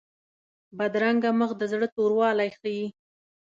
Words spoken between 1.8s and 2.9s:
توروالی ښيي